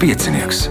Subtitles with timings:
[0.00, 0.68] piecinieks.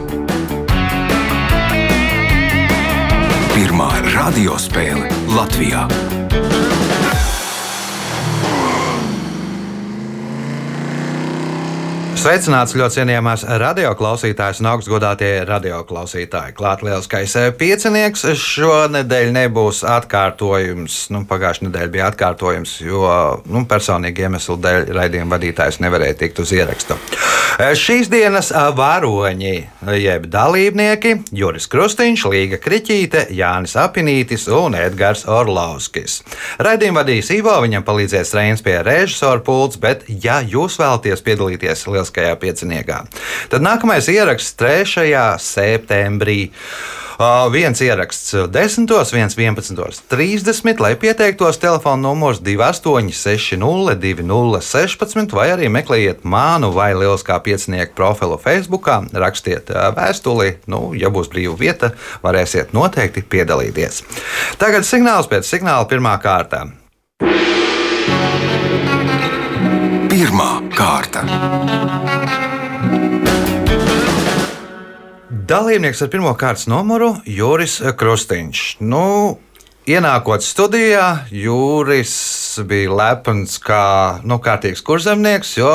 [3.54, 5.86] Pirmā radiospēle Latvijā.
[12.20, 16.52] Sveicināts ļoti cienījamās radioklausītājas un augstgadātie radioklausītāji.
[16.58, 18.26] Klāt lielskais eh, piecinieks.
[18.36, 20.98] Šonadēļ nebūs atkārtojums.
[21.16, 23.06] Nu, Pagājušā nedēļa bija atkārtojums, jo
[23.48, 26.98] nu, personīgi iemeslu dēļ raidījuma vadītājs nevarēja tikt uz ierakstu.
[27.56, 29.56] Eh, Šīs dienas eh, varoņi,
[30.04, 36.20] jeb dalībnieki- Juris Krustīņš, Līga Kriķīte, Jānis Apinītis un Edgars Orlovskis.
[36.60, 42.36] Raidījumu vadīs Ivo, viņam palīdzēs Reins pie režisora pults, bet ja jūs vēlaties piedalīties lielskajā
[42.40, 43.04] pieciniekā,
[43.50, 45.38] tad nākamais ieraksts 3.
[45.40, 46.50] septembrī.
[47.20, 53.60] Uh, viens ieraksts 10, viens 11.30, lai pieteiktos telefona numurs 2860,
[54.00, 59.68] 2016, vai arī meklējiet manu vai Lieliskā piecinieku profilu Facebook, rakstiet
[60.00, 60.62] vēstuli.
[60.72, 61.92] Nu, ja būs brīva vieta,
[62.24, 64.06] varēsiet noteikti piedalīties.
[64.56, 66.70] Tagad signāls pēc signāla pirmā kārta.
[70.80, 71.26] Kārta.
[75.50, 78.62] Dalībnieks ar pirmā kārtas numuru Juris Krustīņš.
[78.88, 79.04] Nu,
[79.90, 82.16] Ienākot studijā, Jūris
[82.70, 83.84] bija lepns kā
[84.24, 85.74] nu, kārtīgs kurzemnieks, jo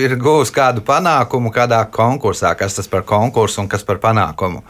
[0.00, 2.54] ir guvis kādu panākumu kādā konkursā.
[2.56, 4.64] Kas tas par konkursu un kas par panākumu?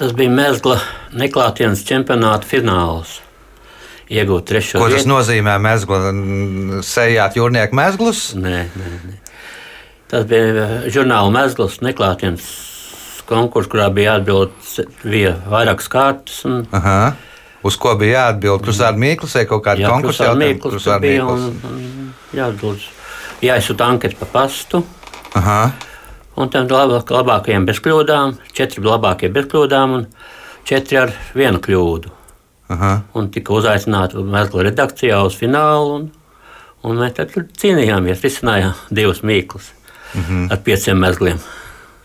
[0.00, 0.80] Tas bija Mēzgla
[1.14, 3.20] neklātienes čempionāta fināls.
[4.10, 5.10] Iegūt trešo Ko tas vietu.
[5.12, 5.54] nozīmē?
[5.62, 6.00] Mēzgla,
[6.84, 8.22] sējāt jūrnieku mēzglus?
[8.34, 9.18] Nē, nē, nē.
[10.12, 12.48] Tas bija eh, žurnāla Mēzglas neklātienes
[13.28, 14.50] konkurss, kurā bija jāatbild
[15.06, 16.42] bija vairākas kārtas.
[16.48, 17.14] Un, Aha.
[17.64, 18.64] Uz ko bija jāatbild?
[18.66, 20.98] Krustāda Mīkls vai kaut kāda konkursa jautājuma?
[21.00, 21.46] Mīkls.
[21.70, 22.84] un jāatbild.
[23.42, 24.82] Jāizsūta anketa pa pastu.
[25.38, 25.60] Aha.
[26.36, 30.06] Un tam labāk, labākajiem bez kļūdām, četri labākie bez kļūdām un
[30.68, 32.12] četri ar vienu kļūdu.
[32.72, 32.92] Aha.
[33.18, 35.98] Un tika uzaicināti Mēzgla redakcijā uz finālu.
[35.98, 36.06] Un,
[36.88, 39.72] un mēs tur cīnījāmies, risinājām divus mīklus
[40.14, 40.52] mm -hmm.
[40.52, 41.42] ar pieciem mezgliem.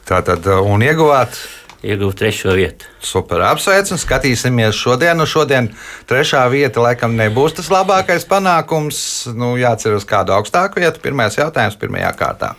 [0.08, 1.40] Tā tad un ieguvāt.
[1.84, 2.86] Ieguvu trešo vietu.
[3.00, 5.18] Super apsveicam, skatīsimies šodien.
[5.18, 5.70] Nu, šodien
[6.10, 9.28] trešā vieta laikam nebūs tas labākais panākums.
[9.38, 11.00] Nu, jācer uz kādu augstāku vietu.
[11.04, 12.56] Pirmais jautājums pirmajā kārtā.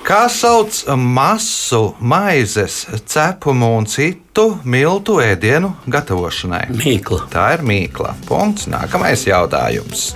[0.00, 6.64] Kā sauc masu, maizes, cepumu un citu miltu ēdienu gatavošanai?
[6.72, 7.26] Mīkla.
[7.30, 8.14] Tā ir mīkla.
[8.28, 8.66] Punkts.
[8.72, 10.14] Nākamais jautājums.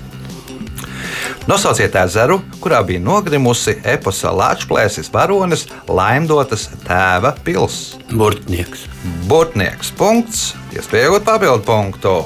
[1.45, 7.99] Nosauciet ezeru, kurā bija nogrimusi eposa Latvijas varonis Laimdotas tēva pils.
[8.09, 8.87] Burtnieks.
[9.29, 9.93] Burtnieks.
[9.99, 10.55] Punkts.
[10.73, 12.17] Iespējot papildu punktu.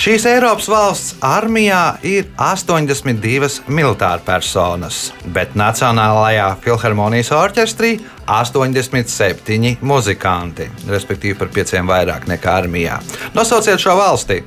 [0.00, 7.92] Šīs Eiropas valsts armijā ir 82 militāra personas, bet Nacionālajā filharmonijas orķestrī
[8.26, 12.98] 87 muzikanti, respektīvi par pieciem vairāk nekā armijā.
[13.36, 14.40] Nosauciet šo valsti!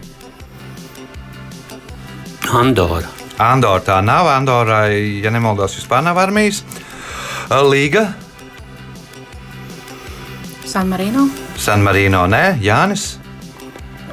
[2.55, 3.07] Andora.
[3.41, 4.29] Andorra tā nav.
[4.31, 6.63] Andorai, ja nemaldos, vispār nav armijas.
[7.69, 8.07] Līga,
[10.75, 11.29] San Marino.
[11.55, 13.15] San Marino, nē, Jānis.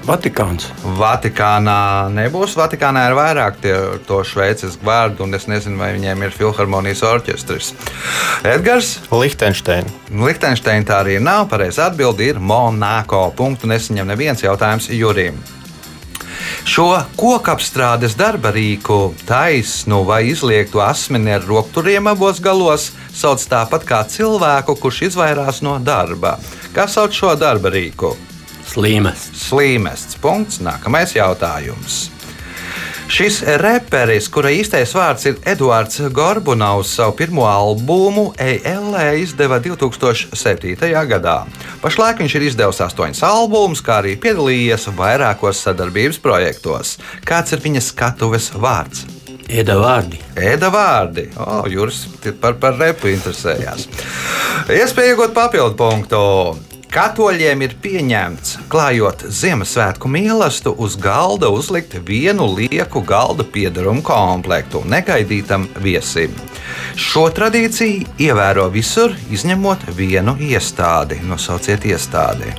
[0.02, 0.66] Vatikāns.
[0.98, 2.56] Vatikānā nebūs.
[2.58, 3.74] Vatikānā ir vairāk tie,
[4.08, 7.70] to šveices vārdu, un es nezinu, vai viņiem ir filharmonijas orķestris.
[8.48, 9.90] Edgars, Lihtenšteina.
[10.10, 11.46] Liechtensteina tā arī nav.
[11.52, 13.28] Pareizā atbilde ir Monako.
[13.38, 15.38] Punktu nesaņem neviens jautājums Jurim.
[16.66, 24.02] Šo kokapstrādes darba rīku, taisnu vai izliektu asmeni ar rokturiem abos galos sauc tāpat kā
[24.10, 26.36] cilvēku, kurš izvairās no darba.
[26.74, 28.14] Kā sauc šo darba rīku?
[28.72, 29.28] Slīmes.
[29.36, 30.16] Slīmests.
[30.22, 30.62] Punkts.
[30.64, 32.06] Nākamais jautājums.
[33.12, 40.78] Šis reperis, kura īstais vārds ir Eduards Gorbunovs, savu pirmo albumu ELE izdeva 2007.
[41.10, 41.34] gadā.
[41.82, 46.96] Pašlaik viņš ir izdevis astoņus albumus, kā arī piedalījies vairākos sadarbības projektos.
[47.28, 49.04] Kāds ir viņa skatuves vārds?
[49.52, 50.16] Ieda vārdi.
[50.32, 51.28] Ēda vārdi.
[51.36, 52.06] O, Juris
[52.40, 53.90] par, par repu interesējās.
[54.72, 56.22] Iespēja iegūt papildu punktu.
[56.92, 65.64] Katoļiem ir pieņemts, klājot Ziemassvētku mīlestību, uz galda uzlikt vienu lieku galda piedarumu komplektu negaidītam
[65.80, 66.34] viesim.
[66.92, 71.22] Šo tradīciju ievēro visur, izņemot vienu iestādi.
[71.24, 72.52] Nosauciet iestādi.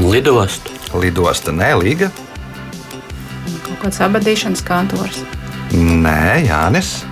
[0.00, 0.72] Lidostu.
[0.96, 2.08] Lidosta nelīga.
[3.68, 5.20] Kaut kāds abadīšanas kantors.
[5.76, 7.02] Nē, Jānis.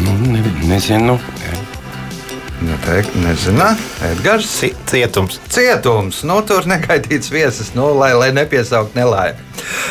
[0.00, 1.20] Nu, ne, nezinu.
[2.64, 3.64] Noteikti nezinu.
[4.12, 4.46] Edgars.
[4.60, 5.40] Ci- Cietums.
[5.52, 9.36] Cietums, nu tur negaidīts viesis, nu, lai, lai nepiesaukt nelaimi.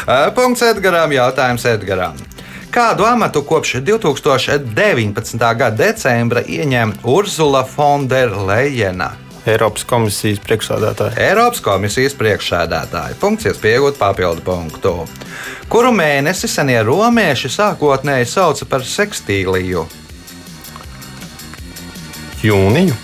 [0.07, 2.17] Uh, Punkts Edgaram, jautājums Edgaram.
[2.73, 5.37] Kādu amatu kopš 2019.
[5.37, 9.11] gada decembra ieņem Urzula Fonderleina?
[9.45, 11.17] Eiropas komisijas priekšsādātāja.
[11.19, 13.17] Eiropas komisijas priekšsēdētāja.
[13.19, 14.93] Funkcijas pieaugot papildu punktu.
[15.69, 19.83] Kuru mēnesi senie romieši sākotnēji sauca par sekstīliju?
[22.43, 22.95] Jūniju.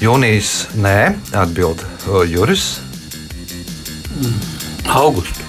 [0.00, 1.80] Jūnijas nē, atbild
[2.28, 2.80] Juris.
[4.92, 5.46] Augusts.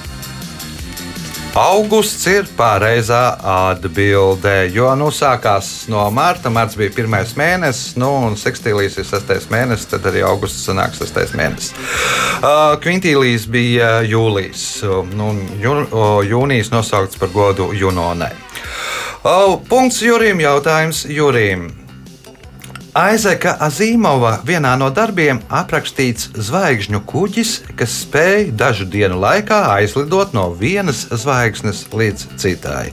[1.51, 6.47] Augusts ir pareizā atbildē, jo nu, sākās no marta.
[6.47, 11.35] Marts bija pirmais mēnesis, nu, un sekstīlijas ir sastais mēnesis, tad arī augusts sanāk sastais
[11.35, 11.75] mēnesis.
[12.39, 14.63] Uh, Kvintīlijas bija jūlijas,
[15.12, 15.75] nu, jū,
[16.31, 18.31] jūnijas nosaukts par godu Junonai.
[19.21, 21.68] Uh, punkts Jurim, jautājums Jurim.
[22.92, 30.50] Aizeka Azīmova vienā no darbiem aprakstīts zvaigžņu kuģis, kas spēj dažu dienu laikā aizlidot no
[30.60, 32.90] vienas zvaigznes līdz citai.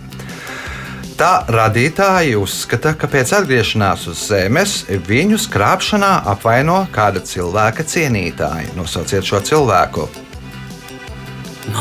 [1.18, 8.70] Tā radītāji uzskata, ka pēc atgriešanās uz Zemes viņu skrāpšanā apvaino kāda cilvēka cienītāji.
[8.78, 10.06] Nosauciet šo cilvēku.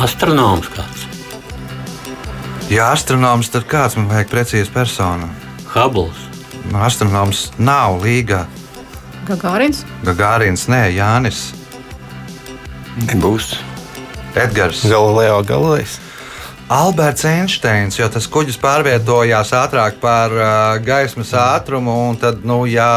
[0.01, 1.05] Astronoms kāds.
[2.73, 5.29] Ja astronoms, tad kāds man vajag precīzi personu?
[5.75, 6.26] Hubbles.
[6.71, 8.45] Nu, Astronoms nav līga.
[9.27, 11.49] Gagārins, Gagārins, nē, Jānis,
[13.05, 13.53] Nebūs.
[14.35, 14.83] Edgars.
[14.89, 15.99] Galileo Galilejs.
[16.67, 20.47] Alberts Einsteins, jo tas kuģis pārvietojās ātrāk par uh,
[20.83, 22.89] gaismas ātrumu, un tad, nu, ja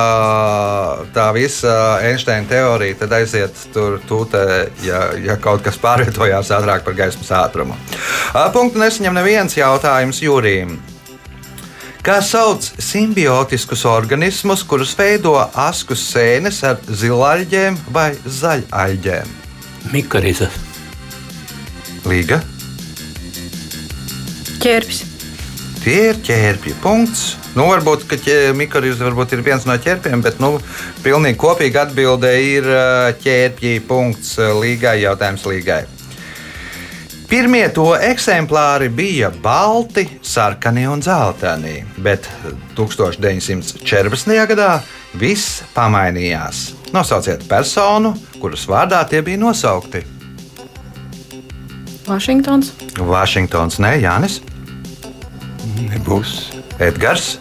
[1.15, 4.45] tā visa Einsteina teorija tad aiziet tur, tūtē,
[4.83, 7.79] ja, ja kaut kas pārvietojās ātrāk par gaismas ātrumu.
[8.33, 10.81] Uh, punktu nesaņem neviens jautājums Jurijam.
[12.01, 19.37] Kā sauc simbiotiskus organismus, kurus veido asku sēnes ar zilaļģēm vai zaļaļģēm?
[19.93, 20.57] Mikarizas.
[22.09, 22.41] Līga.
[24.65, 25.05] ķērpis,
[25.81, 26.75] Tie ir ķērpji.
[26.81, 27.23] Punkts.
[27.57, 28.17] Nu, varbūt, ka
[28.57, 30.55] mikrofons varbūt ir viens no ķērpiem, bet nu,
[31.05, 32.69] pilnīgi kopīga atbilde ir
[33.21, 33.81] ķērpji.
[33.89, 35.83] Punkts līgai, jautājums līgai.
[37.31, 42.27] Pirmie to eksemplāri bija balti, sarkani un zeltaini, bet
[42.75, 44.35] 1914.
[44.51, 44.71] gadā
[45.21, 46.65] viss pamainījās.
[46.91, 50.03] Nosauciet personu, kuras vārdā tie bija nosaukti.
[52.09, 54.41] Vašingtons, Vašingtons, Nē, Jānis,
[55.87, 56.35] Nebūs.
[56.83, 57.37] Edgars,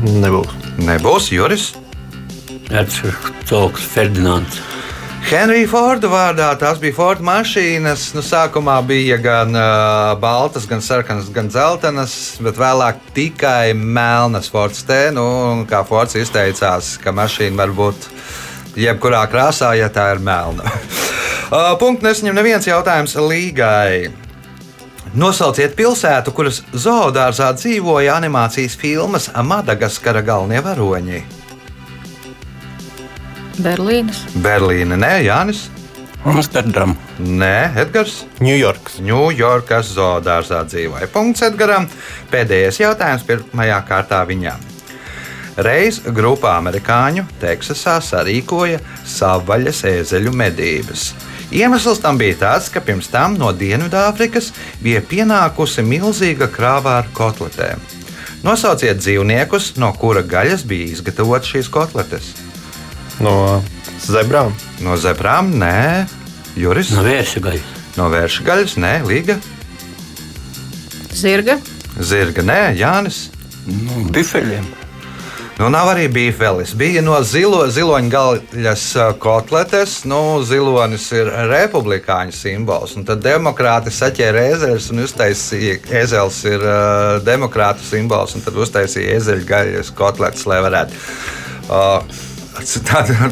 [0.00, 0.56] Nebūs.
[0.80, 1.74] nebūs Juris.
[2.70, 4.62] Hercogs Ferdinands.
[5.30, 8.08] Henrija Forda vārdā tās bija Forda mašīnas.
[8.16, 14.82] Nu, sākumā bija gan uh, baltas, gan sarkanas, gan dzeltenas, bet vēlāk tikai melnas Fords
[14.88, 14.98] T.
[15.14, 15.28] Nu,
[15.70, 18.10] kā Fords izteicās, ka mašīna var būt
[18.74, 20.66] jebkurā krāsā, ja tā ir melna.
[21.54, 24.10] uh, Punkts nesaņem neviens jautājums līgai.
[25.14, 31.28] Nosauciet pilsētu, kuras zoodārzā dzīvoja animācijas filmas Madagaskara galvenie varoņi.
[33.60, 35.68] Berlīnas, Berlīne, nē, Jānis.
[36.24, 36.92] Amsterdam.
[37.18, 38.26] Nē, Edgars.
[38.44, 38.98] Ņujorkas.
[39.04, 41.08] Ņujorkas zoodārzā dzīvoja.
[41.12, 41.86] Punkts Edgaram.
[42.32, 44.60] Pēdējais jautājums pirmajā kārtā viņam.
[45.60, 51.10] Reiz grupā amerikāņu Teksasā sarīkoja savvaļas ēzeļu medības.
[51.50, 54.52] Iemesls tam bija tas, ka pirms tam no Dienvidāfrikas
[54.84, 57.80] bija pienākusi milzīga krāvā ar kotletēm.
[58.44, 62.30] Nosauciet dzīvniekus, no kura gaļas bija izgatavotas šīs kotletes.
[63.20, 63.60] No
[64.06, 64.54] zebrām.
[64.80, 66.06] No zebrām, nē,
[66.56, 66.92] Juris.
[66.96, 67.76] No vērša gaļas.
[67.98, 69.36] No vērša gaļas, nē, Līga.
[71.12, 71.58] zirga,
[72.00, 73.28] Zirga, nē, Jānis.
[73.66, 74.68] No bifeļiem.
[75.60, 76.70] Nu, nav arī bīfelis.
[76.72, 79.98] Bija no zilo, ziloņa gaļas ā, kotletes.
[80.08, 82.94] Nu, zilonis ir republikāņu simbols.
[82.96, 88.38] un Tad demokrāti saķēra ezeļus un uztaisīja, ezels ir uh, demokrātu simbols.
[88.38, 91.04] un Tad uztaisīja ezeļu gaļas kotletes, lai varētu.
[91.68, 92.29] Uh,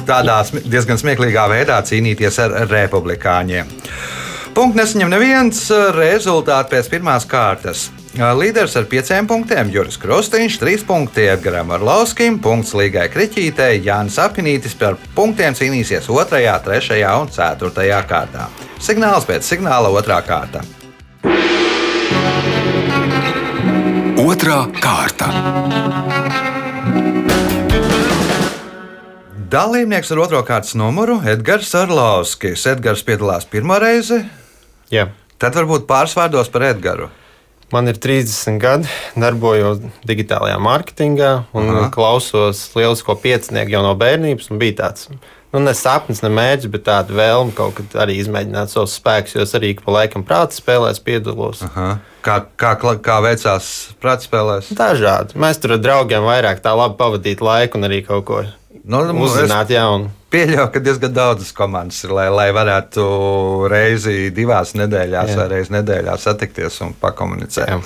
[0.06, 3.70] tādā, diezgan smieklīgā veidā cīnīties ar republikāņiem.
[4.56, 5.60] Punkts nesaņem neviens
[5.94, 7.88] rezultāts pēc pirmās kārtas.
[8.18, 14.74] Līderis ar pieciem punktiem- Juris Krustīņš, trīs punkti Edgars Arlovskim, punkts Līgai Kriķītei, Jānis Apinītis
[14.74, 16.24] par punktiem cīnīsies 2,
[16.64, 18.48] 3 un 4 kārtā.
[18.80, 20.64] Signāls pēc signāla 2 kārta.
[24.18, 26.27] Otra kārta.
[29.48, 32.66] Dalībnieks ar otro kārtas numuru- Edgars Arlovskis.
[32.68, 34.18] Edgars piedalās pirmo reizi,
[34.92, 35.06] Jā.
[35.40, 37.08] tad varbūt pāris vārdos par Edgaru.
[37.72, 41.88] Man ir 30 gadi, darbojos digitālajā mārketingā un Aha.
[41.88, 44.50] Klausos lielisko piecinieku jau no bērnības.
[44.50, 45.08] un Bija tāds
[45.52, 49.40] nu, ne sapnis, ne mērķis, bet tāda vēlme kaut kad arī izmēģināt savus spēkus, jo
[49.48, 51.62] es arī pa laikam prāta spēlēs piedalos.
[51.62, 52.00] Aha.
[52.22, 54.74] Kā, kā, kā veicās prātspēlēs?
[54.76, 55.40] Dažādi.
[55.40, 58.44] Mēs tur ar draugiem vairāk tā labi pavadīt laiku un arī kaut ko
[58.88, 60.08] Nu, uzzināt jaunu.
[60.32, 63.04] Pieļauju, ka diezgan daudzas komandas ir, lai, lai varētu
[63.68, 65.36] reizi divās nedēļās Jā.
[65.40, 67.68] vai reizē nedēļā satikties un pakomunicēt.
[67.68, 67.80] Jā.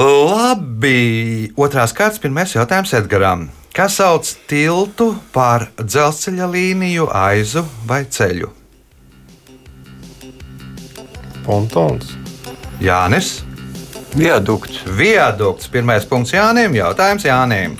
[0.00, 3.46] Labi, otrās kārtas, pirmais jautājums Edgaram.
[3.74, 8.52] Kas sauc tiltu pār dzelzceļa līniju, aizu vai ceļu?
[11.44, 12.14] Pontons.
[12.80, 13.42] Jānis,
[14.14, 14.84] Viadukts.
[14.86, 15.68] viadukts.
[15.68, 17.76] Pirmais punkts Jānim, jautājums Jānim.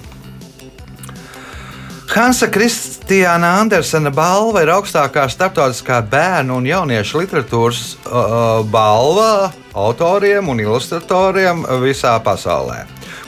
[2.14, 10.62] Hansa Kristiāna Andersena balva ir augstākā starptautiskā bērnu un jauniešu literatūras uh, balva autoriem un
[10.62, 12.84] ilustratoriem visā pasaulē,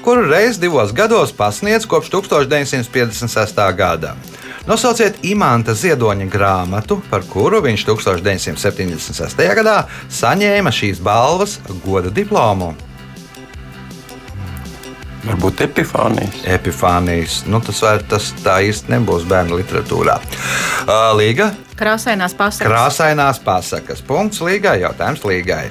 [0.07, 3.59] kuru reiz divos gados pasniedz kopš 1956.
[3.75, 4.14] gada.
[4.71, 9.49] Nosauciet imanta ziedoņa grāmatu, par kuru viņš 1976.
[9.59, 12.76] gadā saņēma šīs balvas goda diplomu.
[15.26, 16.42] Varbūt epifānijas.
[16.54, 17.40] Epifānijas.
[17.50, 20.21] Nu, tas, var, tas tā īsti nebūs bērnu literatūrā.
[20.87, 22.71] Uh, Līga, Krāsainās pasakas.
[22.71, 24.00] krāsainās pasakas.
[24.06, 25.66] Punkts līgai, jautājums līgai.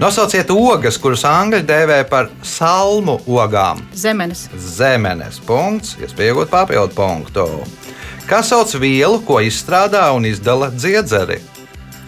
[0.00, 3.80] Nosauciet ogas, kuras angļu dēvē par salmu ogām.
[3.96, 4.46] Zemenes.
[4.56, 5.40] Zemenes.
[5.46, 7.48] Punkts, iespēja iegūt papildu punktu.
[8.28, 11.40] Kas sauc vielu, ko izstrādā un izdala dziedzeri?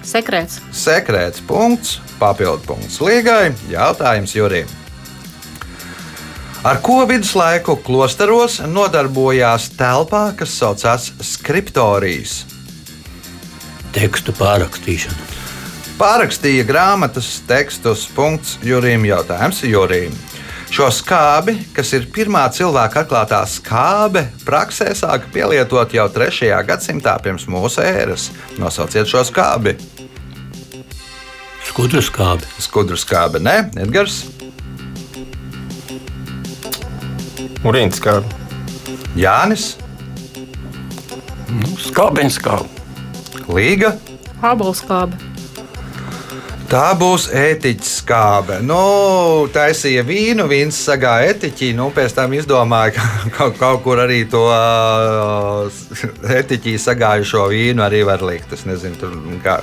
[0.04, 0.60] Sekrēts.
[0.76, 4.68] Sekrēts punkts, papildu punkts līgai, jautājums Jurim.
[6.64, 12.38] Ar ko viduslaiku klosteros nodarbojās telpā, kas saucās skriptorijas?
[13.92, 15.26] Tekstu pārrakstīšana.
[15.99, 20.16] Pārakstīja grāmatas tekstus, punkts Jurim, jautājums Jurim.
[20.73, 26.49] Šo skābi, kas ir pirmā cilvēka atklātā skābe, praksē sāka pielietot jau 3.
[26.64, 28.30] gadsimtā pirms mūsu ēras.
[28.56, 29.76] Nosauciet šo skābi.
[31.68, 32.49] Skudru skābi.
[32.56, 33.66] Skudru skābe, ne?
[33.85, 34.23] Edgars,
[37.64, 38.18] Urīns kā
[39.16, 39.75] Jānis,
[41.54, 42.66] Nu, skābeņa skābe.
[43.52, 43.94] Līga.
[44.42, 45.18] Habulskābe.
[46.64, 48.56] Tā būs ētiķa skābe.
[48.64, 48.78] Nu,
[49.54, 51.68] taisīja vīnu, vīns sagāja etiķi.
[51.78, 53.04] Nu, pēc tam izdomāja, ka
[53.37, 55.85] kaut, kaut kur arī to uh,
[56.40, 58.56] etiķī sagājušo vīnu arī var likt.
[58.56, 59.61] Es nezinu, tur, kā,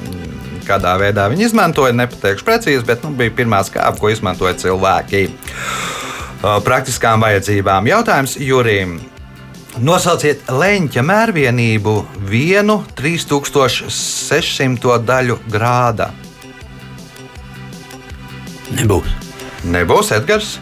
[0.70, 1.98] kādā veidā viņi izmantoja.
[1.98, 5.26] Nepateikšu precīzi, bet nu, bija pirmā skābe, ko izmantoja cilvēki.
[6.42, 7.86] Uh, praktiskām vajadzībām.
[7.86, 8.96] Jautājums Jurim.
[9.78, 11.92] Nosauciet leņķa mērvienību
[12.28, 16.10] vienu 3600 daļu grāda.
[18.74, 19.06] Nebūs.
[19.70, 20.56] Nebūs Edgars,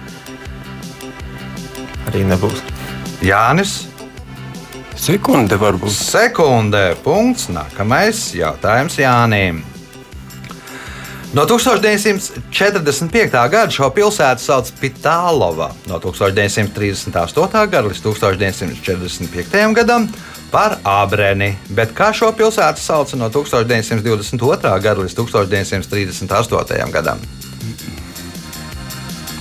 [2.09, 2.59] arī nebūs.
[3.23, 3.87] Jānis.
[4.99, 5.95] Sekunde varbūt.
[5.95, 7.47] Sekundē, punkts.
[7.55, 9.63] Nākamais jautājums Jānim.
[11.33, 13.49] No 1945.
[13.49, 17.69] gada šo pilsētu sauc par Pitālova, no 1938.
[17.69, 19.75] gada līdz 1945.
[19.77, 20.07] gadam
[20.49, 24.73] par Abreni, bet kā šo pilsētu sauca no 1922.
[24.81, 26.89] gada līdz 1938.
[26.97, 27.21] gadam?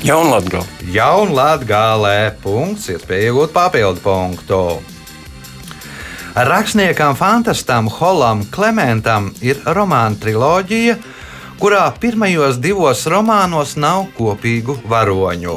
[0.05, 0.69] Jaunlatgala.
[0.93, 4.85] Jaunlatgālē punkts, iespēja iegūt papildu punktu.
[6.37, 11.17] Rakstniekam, fantastam Holam Klementam ir romāna triloģija,
[11.59, 15.57] kurā pirmajos divos romānos nav kopīgu varoņu.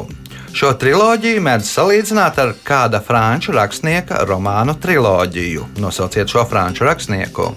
[0.52, 5.68] Šo triloģiju mēdz salīdzināt ar kāda franču rakstnieka romānu triloģiju.
[5.80, 7.52] Nosauciet šo franču rakstnieku.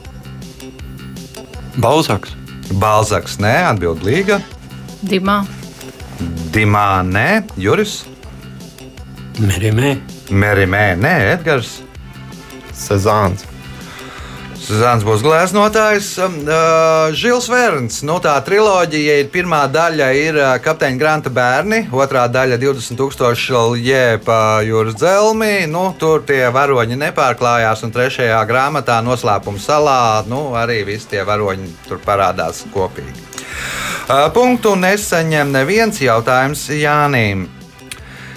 [1.82, 2.36] Balzaks.
[2.80, 4.38] Balzaks, nē, atbildīga.
[5.04, 5.40] Dimā.
[6.54, 7.28] Dimā, nē,
[7.60, 8.04] Juris.
[9.42, 9.96] Merimē.
[10.30, 11.80] Merimē, nē, Edgars.
[12.78, 13.44] Sezāns.
[14.64, 16.14] Zāns būs gleznotājs.
[16.24, 18.02] Um, Uh, Žils Verns.
[18.04, 24.98] Nu, tā triloģija ir pirmā daļa ir kapteiņa Granta bērni, otrā daļa 20,000 jēpa jūras
[25.00, 25.64] dzelmi.
[25.70, 31.70] Nu, tur tie varoņi nepārklājās, un trešajā grāmatā noslēpuma salā nu, arī visi tie varoņi
[31.88, 33.24] tur parādās kopīgi.
[34.04, 37.48] Uh, Punktu nesaņem neviens jautājums Jānim.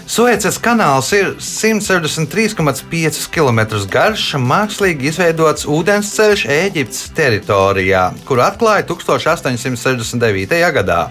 [0.07, 3.59] Suecas kanāls ir 163,5 km
[3.91, 10.55] garš, mākslīgi izveidots ūdensceļš Eģiptes teritorijā, kuru atklāja 1869.
[10.77, 11.01] gadā.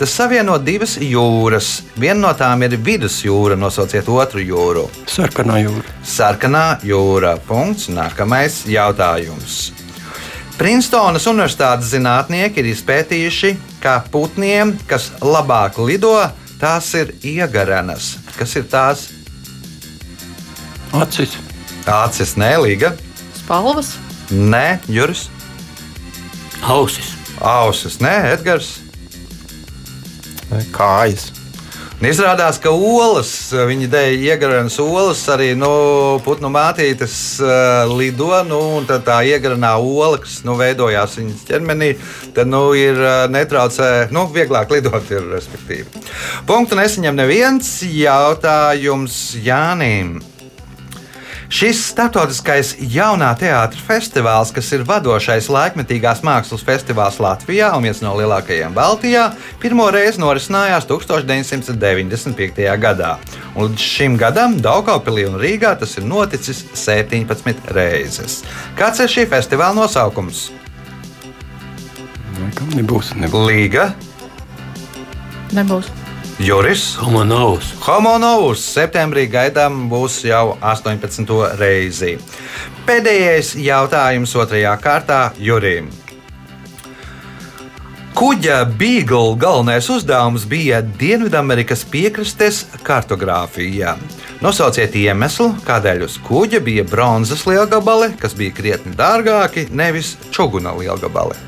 [0.00, 1.82] Tas savieno divas jūras.
[2.00, 4.88] Viena no tām ir vidusjūra, nosauciet otru jūru.
[5.04, 5.84] Sarkanā jūra.
[6.16, 7.36] Sarkanā jūra.
[7.44, 7.92] Punkts.
[7.92, 9.60] Nākamais jautājums.
[10.56, 16.16] Prinstonas Universitātes zinātnieki ir izpētījuši, ka putniem, kas labāk lido,
[16.58, 18.16] Tās ir iegarenas.
[18.38, 19.08] Kas ir tās?
[20.98, 21.36] Acis.
[21.88, 22.92] Acis, nelīga.
[23.38, 23.94] Spalvas,
[24.28, 25.28] Nē, Juris.
[26.68, 27.14] Ausis.
[27.40, 28.74] Ausis, nē, Edgars.
[30.74, 31.30] Kājas.
[31.98, 35.70] Izrādās, ka olas, viņa dēļ iegarenas olas, arī nu,
[36.22, 41.90] putnu mātītes uh, lido, nu, un tad tā iegaranā ola, kas nu, veidojās viņas ķermenī,
[42.38, 46.06] tad nu, ir uh, netraucē, nu, vieglāk lidot, ir respektīvi.
[46.46, 50.20] Punktu nesaņem neviens jautājums Jānim.
[51.48, 58.10] Šis starptautiskais jaunā teātris festivāls, kas ir vadošais laikmetīgās mākslas festivāls Latvijā un viens no
[58.18, 59.30] lielākajiem Baltijā,
[59.62, 62.60] pirmo reizi norisinājās 1995.
[62.82, 63.14] gadā.
[63.54, 68.42] Un līdz šim gadam Daugopilī un Rīgā tas ir noticis 17 reizes.
[68.76, 70.50] Kāds ir šī festivāla nosaukums?
[72.76, 73.16] Nebūs.
[73.16, 73.46] nebūs.
[73.48, 73.88] Līga,
[75.56, 75.88] nebūs.
[76.38, 76.94] Juris.
[77.02, 77.72] Homonovs.
[77.82, 81.26] Homonovs septembrī gaidām būs jau 18.
[81.58, 82.12] reizi.
[82.86, 85.90] Pēdējais jautājums otrajā kārtā Jurim.
[88.18, 93.96] Kuģa Beagle galvenais uzdevums bija Dienvidamerikas piekrastes kartogrāfija.
[94.38, 101.47] Nosauciet iemeslu, kādēļ uz kuģa bija bronzas lielgabali, kas bija krietni dārgāki, nevis čuguna lielgabali.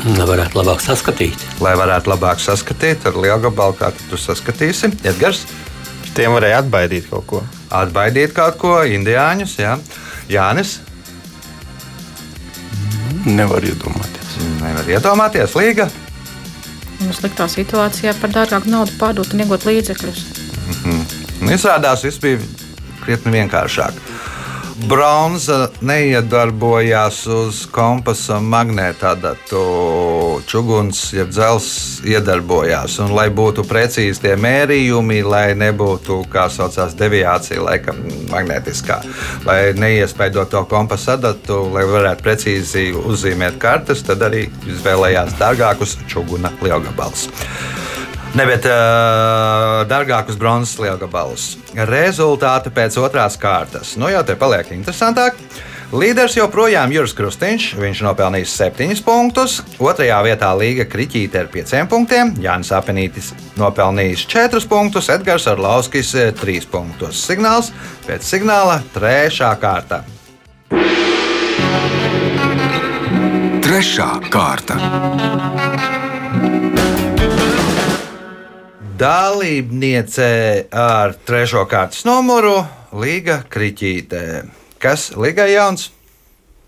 [0.00, 1.42] Lai varētu labāk saskatīt.
[1.60, 5.42] Lai varētu labāk saskatīt ar lielgabalu, kā tu saskatīsi, Edgars.
[6.16, 7.40] Tiem varēja atbaidīt kaut ko.
[7.68, 9.74] Atbaidīt kaut ko, indiāņus, jā.
[10.32, 10.78] Jānis.
[13.28, 14.38] Nevar iedomāties.
[14.62, 15.90] Nevar iedomāties, Līga.
[17.00, 20.24] Un sliktā situācijā par dārgāku naudu pārdot un iegūt līdzekļus.
[20.88, 22.40] Un Izrādās, viss bija
[23.04, 24.00] krietni vienkāršāk.
[24.88, 29.60] Bronza neiedarbojās uz kompasa magnētādatu.
[30.48, 32.96] Čuguns, jeb dzelzs, iedarbojās.
[33.04, 38.00] Un, lai būtu precīzi tie mērījumi, lai nebūtu, kā saucās, deviācija, laikam,
[38.32, 39.00] magnētiskā,
[39.48, 46.54] lai neiespaido to kompasa adatu, lai varētu precīzi uzzīmēt kartes, tad arī izvēlējās dārgākus čuguna
[46.64, 47.28] lielgabalus.
[48.30, 51.56] Ne, bet uh, dārgākus bronzas lielgabalus.
[51.90, 53.96] Rezultāti pēc otrās kārtas.
[53.98, 55.40] Nu jau te paliek interesantāk.
[55.90, 57.64] Līderis joprojām ir Juris Krustīņš.
[57.82, 59.56] Viņš nopelnījis 7 punktus.
[59.82, 62.30] Otrajā vietā Līga Kriķīte ar 5 punktiem.
[62.38, 67.26] Jānis Apelītis nopelnījis 4 punktus, Edgars Arlauskis 3 punktus.
[67.26, 67.74] Signāls
[68.06, 69.50] pēc signāla 3.
[69.58, 70.04] kārta.
[73.66, 75.49] Trešā kārta.
[79.00, 82.58] Dalībniece ar trešo kārtas numuru
[83.00, 84.20] Līga Kriķītē.
[84.82, 85.86] Kas Ligai jauns?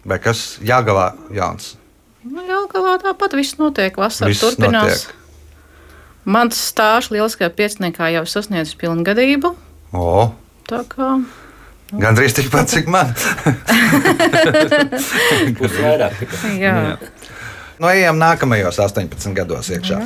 [0.09, 1.75] Vai kas Jāgavā jauns?
[2.25, 3.93] Nu, jā, galā tāpat viss notiek.
[4.01, 5.05] Vasarā Viss turpinās.
[5.05, 5.13] notiek.
[6.25, 9.53] Mans stāsts lieliskajā pieciniekā jau sasniedzis pilngadību.
[9.93, 10.31] O,
[10.71, 11.19] Tā kā
[11.93, 13.11] Gan drīz tikpat, cik man.
[15.59, 16.15] Būs vairāk.
[16.23, 16.53] tikai.
[16.63, 16.77] jā.
[17.83, 19.99] Nu, ejam nākamajos 18 gados iekšā.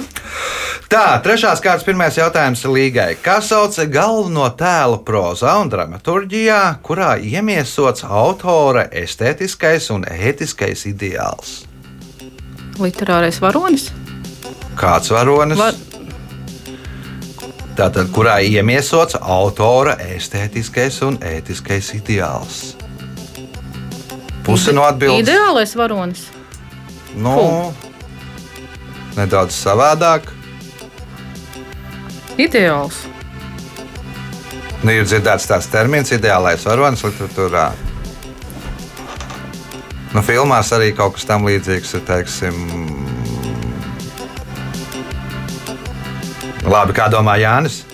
[0.89, 3.11] Tā, trešās kārtas pirmais jautājums Līgai.
[3.21, 11.67] Kā sauc galveno tēlu prozā un dramaturgijā, kurā iemiesots autora estētiskais un ētiskais ideāls?
[12.81, 13.91] literārais varonis.
[14.77, 15.61] Kāds varonis?
[15.61, 15.77] Var,
[17.77, 22.71] Tātad, kurā iemiesots autora estētiskais un ētiskais ideāls?
[24.47, 25.27] Puse no atbildības.
[25.27, 26.25] Ideālais varonis.
[27.17, 27.73] Nu,
[29.17, 30.29] nedaudz savādāk.
[32.37, 33.05] Ideāls.
[34.85, 37.71] Nu, ir dzirdēts tāds termins, ideālais varonis literatūrā.
[40.13, 42.05] Nu, filmās arī kaut kas tam līdzīgs ir.
[42.07, 42.61] Teiksim,
[46.67, 47.85] Labi, kā domā Jānis?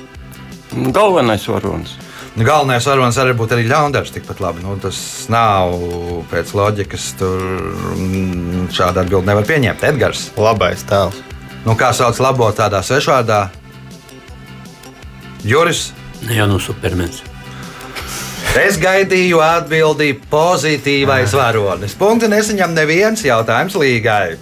[0.97, 2.02] Galvenais varonis.
[2.33, 4.15] Nu, galvenais varonis arī būtu arī ļaundaris.
[4.15, 4.63] Tikpat labi.
[4.65, 4.99] Nu, tas
[5.33, 5.75] nav
[6.31, 7.11] pēc loģikas.
[7.21, 7.43] Tur
[7.93, 9.85] mm, šādu atbildi nevar pieņemt.
[9.91, 10.31] Edgars.
[10.41, 11.19] Labais tēls.
[11.67, 13.45] Nu, kā sauc labo tādā svešvārdā?
[15.45, 15.91] Juris.
[16.33, 17.21] Jau no supermens.
[18.59, 21.97] Es gaidīju atbildi pozitīvais varonis.
[21.99, 24.39] Punktu nesaņem neviens jautājums līgai.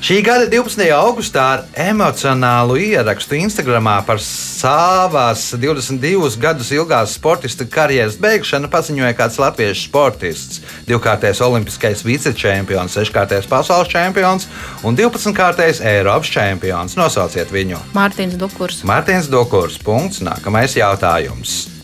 [0.00, 0.80] Šī gada 12.
[0.96, 9.36] augustā ar emocionālu ierakstu Instagram par savas 22 gadus ilgās sportista karjeras beigšanu paziņoja kāds
[9.42, 10.62] latviešu sportists.
[10.88, 14.48] Divkārtais olimpiskais vicečempions, seškārtais pasaules čempions
[14.88, 16.96] un 12kārtais Eiropas čempions.
[16.96, 17.82] Nosauciet viņu!
[17.92, 18.80] Mārtiņš Dukurs.
[18.88, 19.76] Mārtiņš Dokors.
[19.84, 20.24] Punkts.
[20.24, 21.79] Nākamais jautājums.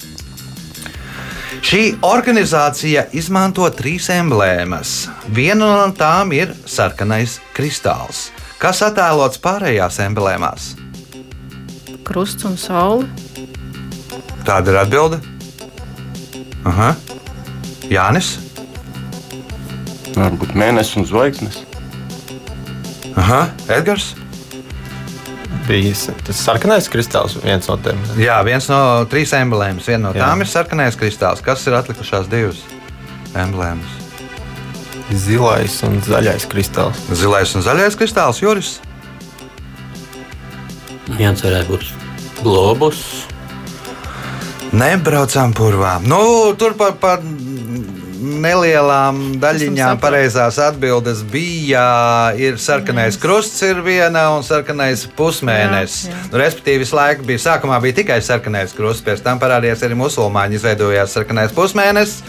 [1.67, 4.91] Šī organizācija izmanto trīs emblēmas.
[5.35, 8.29] Viena no tām ir sarkanais kristāls.
[8.63, 10.69] Kas attēlots pārējās emblēmās?
[12.07, 13.09] Krusts un saule.
[14.47, 15.19] Tāda ir atbilde.
[16.71, 16.93] Aha.
[17.91, 18.37] Jānis.
[20.15, 21.65] Varbūt mēnesis un zvaigznes.
[23.19, 23.49] Aha.
[23.67, 24.13] Edgars.
[25.67, 27.99] Bija tas sarkanais kristāls, viens no tiem.
[28.23, 28.79] Jā, viens no
[29.11, 29.83] trīs emblēmām.
[29.83, 30.29] Viena no Jā.
[30.29, 31.43] tām ir sarkanais kristāls.
[31.43, 32.61] Kas ir atlikušās divas
[33.35, 33.97] emblēmas?
[35.27, 37.03] Zilais un zaļais kristāls.
[37.15, 38.77] Zilais un zaļais kristāls, Juris.
[41.19, 41.91] Viens varētu būt
[42.43, 43.03] globus.
[44.77, 46.07] Nebraucām purvām.
[46.11, 46.21] Nu,
[46.59, 47.23] tur par, par
[48.21, 51.87] nelielām daļiņām pareizās atbildes bija.
[52.41, 56.11] Ir sarkanais krusts, ir viena un sarkanais pusmēnesis.
[56.31, 60.61] Nu, respektīvi, visu laiku bija sākumā bija tikai sarkanais krusts, pēc tam parādījās arī musulmaņi,
[60.61, 62.23] izveidojās sarkanais pusmēnesis.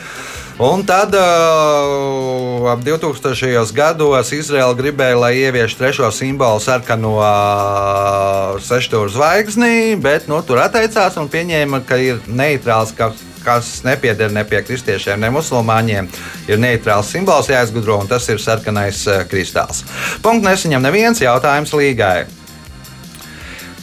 [0.57, 3.61] Un tad uh, ap 2000.
[3.77, 11.19] gados Izraela gribēja, lai ievieš trešo simbolu sarkano uh, sešstūra zvaigzni, bet nu, tur atteicās
[11.21, 13.11] un pieņēma, ka ir neitrāls, ka,
[13.47, 16.09] kas nepieder ne pie kristiešiem, ne musulmaņiem.
[16.51, 19.85] Ir neitrāls simbols jāizgudro, un tas ir sarkanais uh, kristāls.
[20.25, 22.25] Punkts nesaņem neviens jautājums līgai.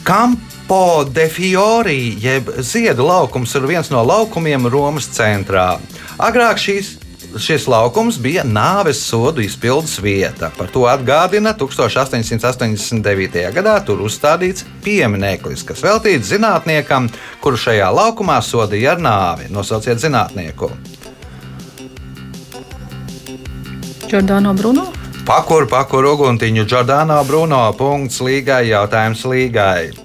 [0.05, 5.79] Campo de Fiori, jeb ziedu laukums, ir viens no laukumiem Romas centrā.
[6.21, 6.99] Agrāk šīs,
[7.41, 10.51] šis laukums bija nāves sodu izpildes vieta.
[10.59, 13.49] Par to atgādina 1889.
[13.55, 17.09] gadā tur uzstādīts piemineklis, kas veltīts zinātniekam,
[17.43, 19.51] kuru šajā laukumā sodīja ar nāvi.
[19.51, 20.71] Nosauciet zinātnieku.
[24.11, 24.91] Jordāno Bruno.
[25.25, 27.67] Pakuru, pakuru uguntiņu Jordāno Bruno.
[27.79, 30.04] Punkts līgai, jautājums līgai.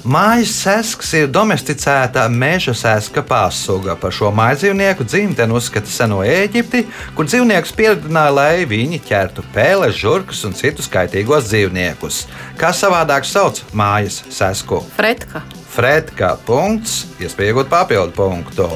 [0.00, 3.98] Mājas sesks ir domesticēta meža seska pārsuga.
[4.00, 6.86] Par šo mājdzīvnieku dzimteni uzskata seno Eģipti,
[7.16, 12.22] kur dzīvniekus pieredzināja, lai viņi ķertu pēles, žurkas un citus kaitīgos dzīvniekus.
[12.56, 14.80] Kā savādāk sauc mājas sesku?
[14.96, 15.44] Fretka.
[15.70, 18.70] Fredka punkts, iespēja iegūt papildu punktu.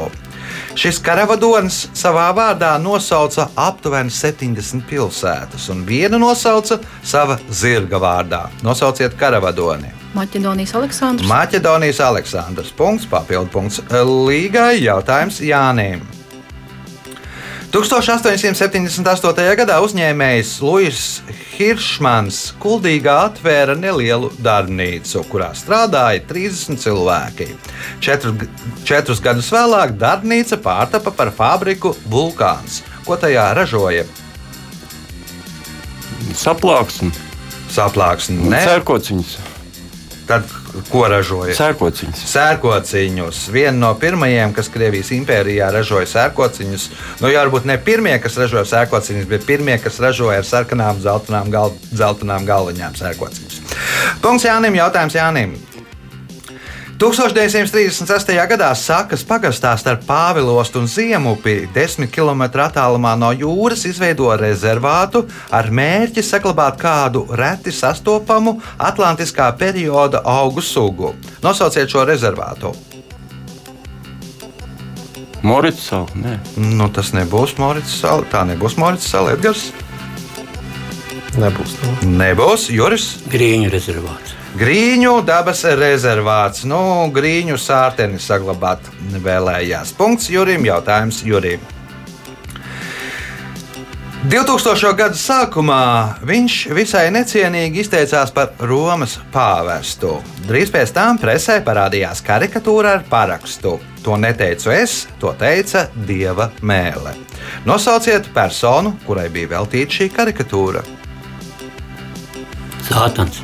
[0.77, 8.47] Šis karavadonis savā vārdā nosauca aptuveni 70 pilsētas, un vienu nosauca sava zirga vārdā.
[8.67, 10.04] Nosauciet karavadoni.
[10.15, 11.29] Maķedonijas Aleksandrs.
[11.31, 12.75] Maķedonijas Aleksandrs.
[12.79, 13.81] Punkts, papildu punkts.
[13.91, 16.05] Līgai jautājums Jānim.
[17.75, 19.57] 1878.
[19.59, 20.99] gadā uzņēmējs Luis
[21.57, 27.49] Hiršmans Kuldīgā atvēra nelielu darbnīcu, kurā strādāja 30 cilvēki.
[27.99, 28.37] Četru,
[28.87, 32.85] četrus gadus vēlāk darbnīca pārtapa par fabriku Vulkāns.
[33.09, 34.07] Ko tajā ražoja?
[36.39, 37.11] Saplāksni.
[37.75, 38.63] Saplāksni, ne?
[38.63, 39.54] Cērkociņas.
[40.25, 40.49] Tad
[40.89, 41.53] ko ražoja?
[41.59, 42.23] Cērkociņas.
[42.31, 43.41] Sērkociņus.
[43.53, 46.87] Viena no pirmajiem, kas Krievijas impērijā ražoja sērkociņus,
[47.21, 51.53] nu jau varbūt ne pirmie, kas ražoja sērkociņus, bet pirmie, kas ražoja ar sarkanām, zeltainām,
[51.53, 51.77] gal,
[52.49, 53.61] galviņām sērkociņus.
[54.25, 55.57] Punkts Jānim, jautājums Jānim.
[56.95, 58.31] 1936.
[58.47, 65.71] gadā Sakas pagastā starp Pāvilostu un Ziemupi, 10 km attālumā no jūras, izveidoja rezervātu ar
[65.75, 71.15] mērķi saglabāt kādu reti sastopamu Atlantiskā perioda augu sugu.
[71.43, 72.71] Nosauciet šo rezervātu.
[75.45, 76.09] Morits savu.
[76.15, 76.39] Nē.
[76.57, 78.25] Nu, tas nebūs Morits Sala.
[78.33, 79.35] Tā nebūs Morits Sala.
[79.35, 79.73] Edgars.
[81.37, 81.75] Nebūs.
[81.83, 81.93] tā.
[82.07, 83.11] Nebūs Juris.
[83.35, 84.34] Grīņu rezervāts.
[84.55, 86.63] Grīņu dabas rezervāts.
[86.63, 88.87] Nu, grīņu sārteni saglabāt
[89.25, 89.91] vēlējās.
[89.99, 90.63] Punkts Jurim.
[90.69, 91.63] Jautājums Jurim.
[94.25, 94.93] 2000.
[94.97, 95.81] gada sākumā
[96.25, 100.15] viņš visai necienīgi izteicās par Romas pāvestu.
[100.47, 103.75] Drīz pēc tam presē parādījās karikatūra ar parakstu.
[104.07, 107.13] To neteicu es, to teica Dieva mēlē.
[107.67, 110.85] Nosauciet personu, kurai bija veltīta šī karikatūra.
[112.87, 113.43] Sātans.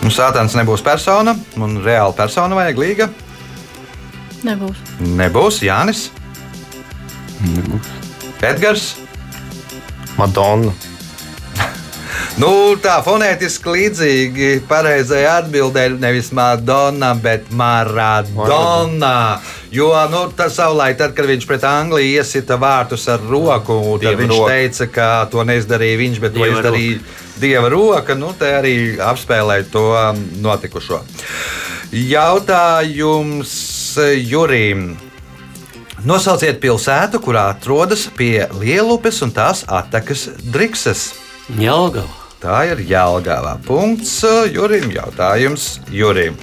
[0.00, 3.08] Nu, Sātans nebūs persona, un reāla persona vajag līga.
[4.46, 4.78] Nebūs.
[5.04, 6.06] Nebūs Jānis,
[7.40, 7.90] Nebūs.
[8.44, 8.94] Edgars.
[10.18, 10.72] Madonna.
[12.40, 12.48] Nu,
[12.80, 19.40] tā fonētiski līdzīgi pareizai atbildēji nevis Madonna, bet Maradona.
[19.74, 24.20] Jo nu, tas savulaik, tad, kad viņš pret Angliju iesita vārtus ar roku, tad Dieva
[24.22, 24.54] viņš roka.
[24.54, 27.02] teica, ka to neizdarīja viņš, bet to Dieva izdarīja
[27.40, 28.14] Dieva roka.
[28.18, 31.02] Nu, te arī apspēlēja to um, notikušo.
[31.90, 33.54] Jautājums
[34.30, 34.92] Jurim.
[36.06, 41.10] Nosauciet pilsētu, kurā atrodas pie Lielupes un tās attekas Drikses.
[41.60, 42.08] Jelgava.
[42.40, 43.58] Tā ir Jālgāvā.
[43.66, 44.22] Punkts
[44.54, 44.88] Jurim.
[44.94, 46.38] Jautājums Jurim.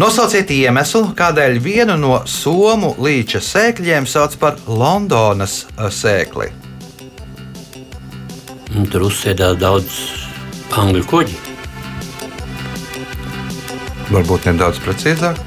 [0.00, 5.60] Nosauciet iemeslu, kādēļ vienu no somu līča sēkļiem sauc par Londonas
[5.94, 6.48] sēkli.
[8.74, 9.98] Un tur uzsēdās daudz
[10.74, 11.36] angļu kuģi.
[14.10, 15.38] Varbūt nedaudz precīzāk.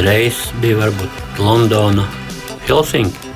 [0.00, 2.06] Reizes bija varbūt Londona,
[2.66, 3.30] Helsinki.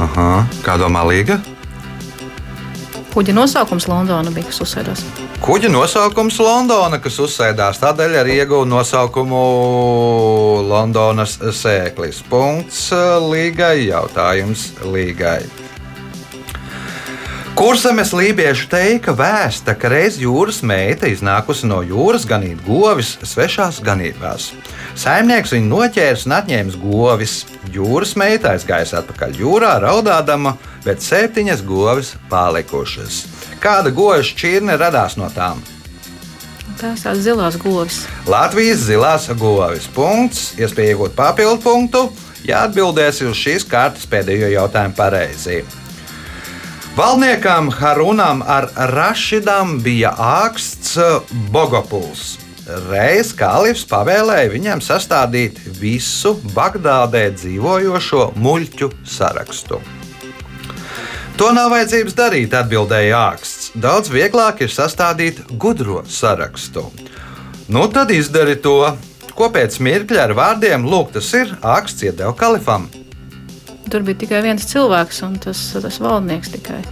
[0.00, 0.28] Aha.
[0.64, 1.40] Kā domā Līga?
[3.12, 5.04] Kuģa nosaukums Londona bija, kas uzsēdās.
[5.40, 9.38] Kuģa nosaukums Londona, kas uzsēdās tādēļ arī ieguva nosaukumu
[10.68, 12.20] Londonas sēklis.
[12.28, 12.90] Punkts
[13.24, 13.86] Līgai.
[13.88, 15.40] Jautājums Līgai.
[17.56, 24.50] Kursames lībiešu teika vēsta, ka reiz jūras meita iznākusi no jūras ganīt govis svešās ganībās.
[25.00, 27.34] Saimnieks viņu noķēris un atņēmis govis.
[27.72, 33.24] Jūras meita aizgājusi atpakaļ jūrā, raudādama, bet septiņas govis palikušas.
[33.60, 35.60] Kāda goja šķirne radās no tām?
[36.80, 38.06] Tās tās zilās govis.
[38.30, 39.88] Latvijas zilās govis.
[39.92, 40.54] Punkts.
[40.56, 42.06] Iespēja iegūt papildu punktu,
[42.48, 45.60] ja atbildēsi uz šīs kārtas pēdējo jautājumu pareizi.
[46.96, 50.96] Valdniekam Harunam ar Rašidam bija āksts
[51.52, 52.34] Bogopuls.
[52.88, 59.80] Reiz kalifs pavēlēja viņam sastādīt visu Bagdādē dzīvojošo muļķu sarakstu.
[61.40, 63.70] To nav vajadzības darīt, atbildēja āksts.
[63.80, 66.82] Daudz vieglāk ir sastādīt gudro sarakstu.
[67.72, 68.74] Nu, tad izdari to,
[69.38, 72.90] ko pēc mirkļa ar vārdiem lūk, tas ir āksts iedeva kalifam.
[73.88, 76.82] Tur bija tikai viens cilvēks, un tas, tas valdnieks tikai.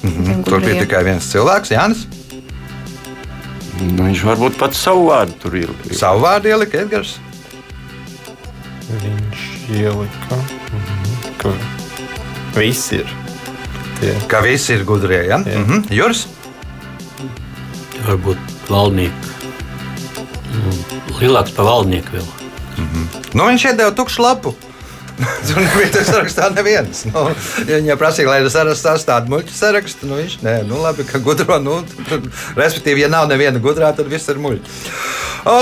[0.00, 0.42] Mm -hmm.
[0.48, 2.08] Tur bija tikai viens cilvēks, Jānis.
[3.92, 5.76] Nu, viņš varbūt pats savu vārdu tur ir.
[5.92, 7.18] Savu vārdu ielika Edgars.
[8.88, 11.58] Viņš ielika, mhm, ka
[12.56, 13.27] viss ir.
[14.00, 14.14] Tie.
[14.30, 15.24] Ka visi ir gudrie.
[15.26, 15.38] Ja?
[15.38, 15.64] Jā.
[15.64, 15.84] -hmm.
[15.90, 16.26] Juris.
[18.06, 19.12] Varbūt valdnieki.
[20.52, 20.72] Nu,
[21.20, 22.28] lielāks par valdnieku vēl.
[23.34, 24.54] Nu, viņš iedeva tukšu lapu.
[25.48, 27.02] Tur nebija tas sarakstā neviens.
[27.10, 27.24] Nu,
[27.66, 31.58] ja viņai prasīja, lai saraksts sastāvdaļa muļķu sarakstu, nu viņš nē, nu labi, ka gudro.
[31.62, 32.28] Nu, tad,
[32.58, 34.76] respektīvi, ja nav neviena gudrā, tad viss ir muļķi.
[35.48, 35.58] O,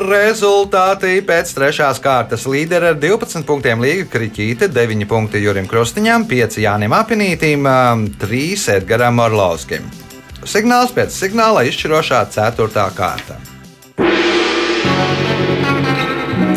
[0.00, 6.60] rezultāti pēc trešās kārtas līdera ar 12 punktiem Līga Kriķīte, 9 punkti Jurim Krustiņam, 5
[6.64, 7.66] Jānim Apinītim,
[8.20, 9.86] 3 Edgaram Orlovskim.
[10.48, 12.86] Signāls pēc signāla izšķirošā 4.
[12.96, 13.40] kārta.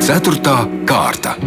[0.04, 1.38] Ceturtā kārta.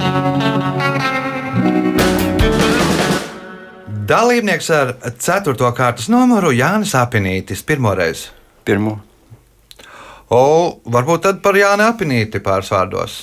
[4.06, 5.56] Dalībnieks ar 4.
[5.74, 8.28] kārtas numuru Jānis Apinītis pirmoreiz.
[8.66, 8.98] Pirmo.
[10.30, 10.42] O,
[10.92, 13.16] varbūt tad par Jāni Apinīti pāris vārdos.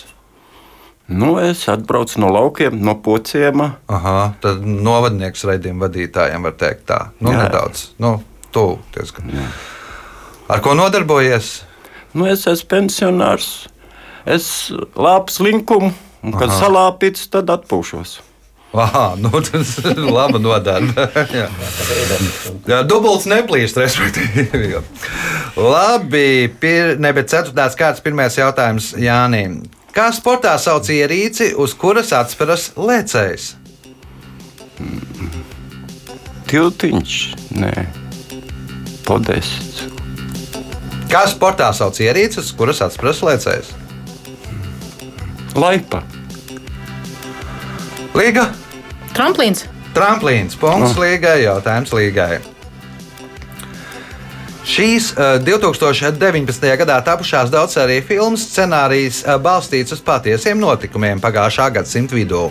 [1.14, 3.74] Nu, es atbraucu no laukiem, no pociema.
[3.92, 7.00] Aha, tad novadnieks raidījuma vadītājiem var teikt tā.
[7.20, 7.46] Nu, Jā.
[7.46, 7.86] nedaudz.
[8.04, 8.16] Nu,
[8.56, 9.32] tuvu diezgan.
[10.52, 11.54] Ar ko nodarbojies?
[12.16, 13.52] Nu, es esmu pensionārs.
[14.26, 15.92] Es lāpu slinkumu,
[16.24, 16.60] un kad Aha.
[16.64, 18.22] salāpīts, tad atpūšos.
[18.74, 21.06] Ah, nu, tas ir labi nodarbe.
[22.90, 24.82] Dubults neplīst, respektīvi.
[25.60, 29.60] Labi, pir, ne, bet ceturtās kārtas pirmais jautājums Jānim.
[29.94, 33.52] Kā sportā sauc ierīci, uz kuras atspēras lēcējs?
[36.50, 37.20] Tiltiņš,
[37.62, 37.76] nē,
[39.06, 39.86] podests.
[41.14, 43.72] Kā sportā sauc ierīci, uz kuras atspēras lēcējs?
[45.62, 46.02] Laipa.
[48.18, 48.48] Līga,
[49.14, 49.68] Tramplīns.
[49.94, 52.40] tramplīns, punkts līgai, jautājums līgai.
[54.66, 56.66] Šīs uh, 2019.
[56.80, 62.48] gadā tapušās daudzsēriju filmas scenārijs uh, balstīts uz patiesiem notikumiem pagājušā gadsimta vidū.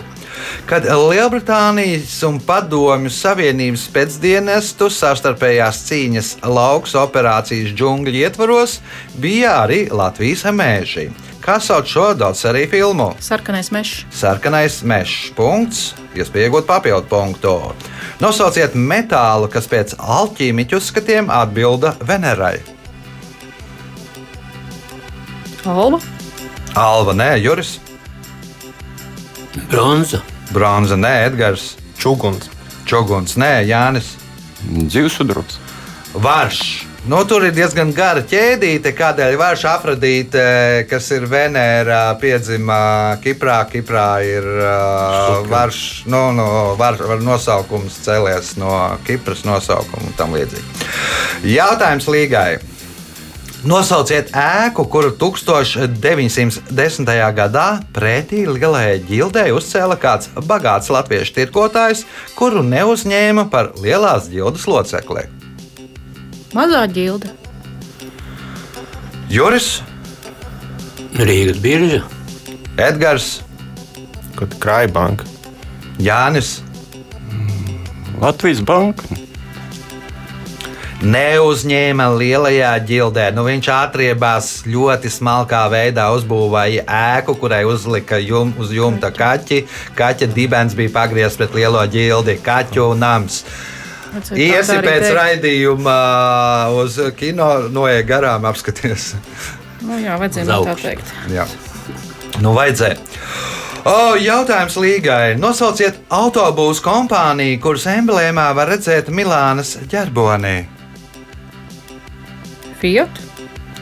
[0.69, 8.79] Kad Lielbritānijas un Padomju Savienības pēcdienestu savstarpējās cīņas lauks operācijas džungļu ietvaros,
[9.19, 11.09] bija arī Latvijas mēži.
[11.43, 13.09] Kā sauc šo daudzsēriju filmu?
[13.19, 14.05] Sarkanais mežs.
[14.15, 15.33] Sarkanais mežs.
[15.35, 15.89] Punkts.
[16.15, 17.55] Iespēja iegūt papildu punktu.
[18.23, 22.61] Nosauciet metālu, kas pēc alķīmiķu uzskatiem atbilda Venerai.
[25.67, 25.99] Alba.
[26.79, 27.75] Alva, nē, Juris,
[29.71, 30.21] Bronza.
[30.51, 32.49] Bronza, nē, Edgars, Čuguns.
[32.89, 34.15] Čoguns, nē, Jānis,
[34.63, 35.59] Dzīvesudrups.
[36.13, 36.92] Varš.
[37.03, 40.43] Nu, tur ir diezgan gara ķēdīte, kādēļ Varš Afrodīte,
[40.87, 42.77] kas ir Venērā, piedzima
[43.19, 43.57] Kiprā.
[43.67, 46.47] Kiprā ir uh, Varš, nu, no,
[46.79, 48.71] var, var nosaukums cēlies no
[49.03, 50.87] Kipras nosaukuma un tam līdzīgi.
[51.51, 52.61] Jautājums līgai.
[53.67, 57.13] Nosauciet ēku, kuru 1910.
[57.35, 62.07] gadā pretī lielajai ģildei uzcēla kāds bagāts latviešu tirgotājs,
[62.39, 65.42] kuru neuzņēma par lielās ģildes locekli.
[66.53, 67.31] Mazā ģilde.
[69.33, 69.81] Juris,
[71.17, 72.03] Rīgas birža.
[72.77, 73.39] Edgars,
[74.37, 75.25] Kad krājbanka.
[76.01, 76.59] Jānis,
[78.21, 79.03] Latvijas banka.
[81.03, 83.25] neuzņēma lielajā ģildē.
[83.35, 89.65] Nu, viņš atriebās ļoti smalkā veidā, uzbūvēja ēku, kurai uzlika jum, uz jumta kaķi.
[89.99, 93.43] Kaķa dibens bija pagriezts pret lielo ģildi, kaķu nams.
[94.37, 95.97] Iesi pēc raidījuma
[96.83, 99.13] uz kino, noiet garām, apskaties.
[99.83, 101.09] Nu, jā, vajadzēja tā teikt.
[101.27, 101.43] Jā.
[102.39, 102.95] Nu, vajadzēja.
[103.83, 105.33] O, jautājums Līgai.
[105.35, 110.53] Nosauciet autobūsu kompāniju, kuras emblēmā var redzēt Milānas ģerbonī.
[112.79, 113.19] Fiat,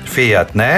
[0.09, 0.71] Fiat, nē,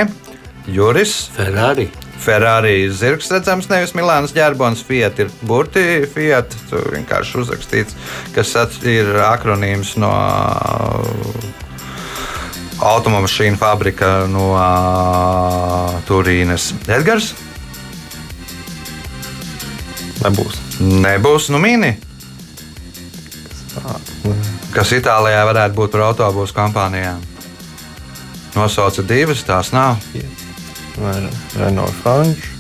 [0.68, 1.88] Juris, Ferrari.
[2.24, 4.84] Ferrari zirgs redzams, nevis Milānas ģerbons.
[4.88, 5.84] Fiat ir burti,
[6.14, 7.98] Fiat tur vienkārši uzrakstīts,
[8.36, 8.56] kas
[8.88, 10.14] ir akronīms no
[12.84, 14.70] automašīnu fabrika no ā,
[16.08, 16.72] Turīnas.
[16.88, 17.34] Edgars?
[20.24, 20.60] Nebūs.
[20.80, 21.94] Nebūs nu mini.
[24.74, 27.22] Kas Itālijā varētu būt par autobusu kompānijām?
[28.56, 30.02] Nosauca divas, tās nav.
[30.98, 31.16] Vai
[31.58, 32.52] Renault Frančs?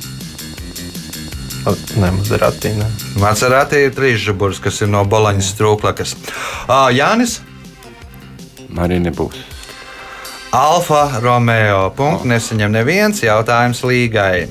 [1.95, 2.73] Nē, Maserati.
[2.75, 2.85] Ne.
[3.21, 6.15] Macerāti ir trīs žuburs, kas ir no Boloņas strūklakas.
[6.67, 7.37] Ā, Jānis,
[8.73, 9.37] Arī nebūs.
[10.53, 11.91] Alfa Romeo.
[11.95, 14.47] Punkts nesaņem neviens jautājums līgai.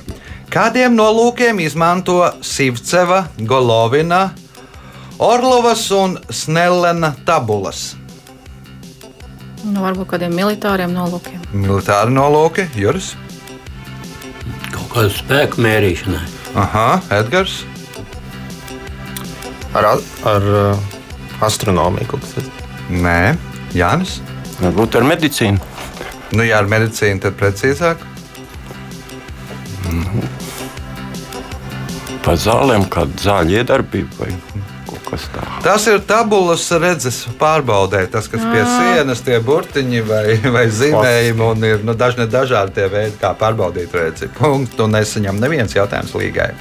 [0.52, 4.28] Kādiem nolūkiem izmanto Sivceva, Golovina,
[5.22, 7.96] Orlovas un Snellena tabulas?
[9.62, 11.42] nu, varbūt kādiem militāriem nolūkiem.
[11.54, 13.12] Militāri nolūki, Juris.
[14.92, 16.22] Kādu spēku mērīšanai.
[16.60, 17.62] Aha, Edgars.
[19.72, 20.82] Ar, a- ar uh,
[21.46, 22.50] astronomiju kaut kas tāds.
[22.92, 23.32] Nē,
[23.76, 24.18] Jānis.
[24.60, 25.70] Varbūt ar medicīnu.
[26.36, 28.04] Nu, jā, ar medicīnu tad precīzāk.
[32.22, 34.30] Par zālēm, kāda zāļu iedarbība vai
[35.32, 35.62] tāds.
[35.64, 38.04] Tas ir tabulas redzes pārbaudē.
[38.12, 40.24] Tas, kas pie sienas, tie burtiņi vai,
[40.56, 44.30] vai zīmējumi, un ir nu, dažni dažādi tie veidi, kā pārbaudīt redzi.
[44.38, 46.52] Punktu nesaņem neviens jautājums līgai.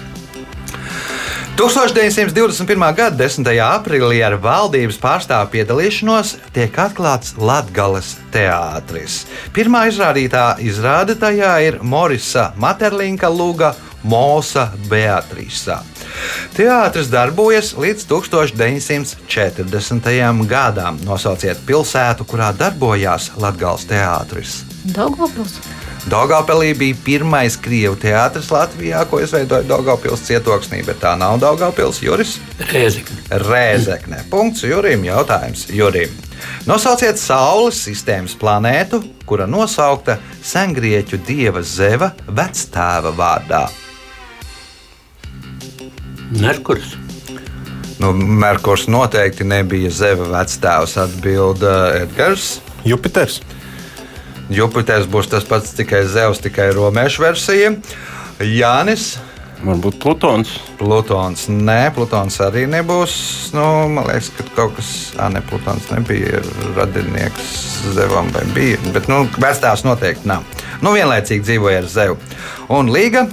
[1.61, 2.95] 1921.
[2.95, 3.45] gada 10.
[3.61, 9.19] aprīlī ar valdības pārstāvu piedalīšanos tiek atklāts Latvijas teātris.
[9.53, 15.83] Pirmā izrādītā izrāde tajā ir Morisa Materlinka Lūga Mosa Beatrisa.
[16.55, 20.47] Teātris darbojas līdz 1940.
[20.49, 20.97] gadam.
[21.05, 24.63] Nosauciet pilsētu, kurā darbojās Latvijas teātris.
[24.95, 25.59] Daugavpils.
[26.09, 32.39] Daugopilī bija pirmais krievu teātris Latvijā, ko izveidoja Daugopils cietoksnī, bet tā nav Daugopils Juris.
[32.71, 33.17] Rēzekne.
[33.45, 34.23] Rēzekne.
[34.31, 35.05] Punkts Jurim.
[35.05, 36.09] Jautājums Jurim.
[36.65, 43.67] Nosauciet Saules sistēmas planētu, kura nosaukta sengrieķu dieva Zeva vectēva vārdā.
[46.39, 46.95] Merkurs.
[47.99, 52.59] Nu, Merkurs noteikti nebija Zeva vectēvs, atbilda Edgars.
[52.87, 53.41] Jupiters.
[54.51, 57.75] Jupiters būs tas pats, tikai Zevs, tikai romiešu versija.
[58.41, 59.13] Jānis.
[59.61, 60.55] Varbūt Plutons.
[60.79, 61.45] Plutons.
[61.51, 63.13] Nē, Plutons arī nebūs.
[63.53, 66.41] Nu, man liekas, ka kaut kas tāds ne Plutons nebija
[66.79, 67.51] radinieks
[67.93, 68.79] Zevam vai bija.
[68.95, 70.47] Bet nu, vecāks noteikti nav.
[70.81, 72.17] Nu, vienlaicīgi dzīvoja ar Zevu.
[72.73, 73.27] Un Līga.